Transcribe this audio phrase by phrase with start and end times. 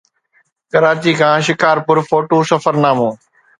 [0.71, 3.09] ڪراچي کان شڪارپور فوٽو سفرنامو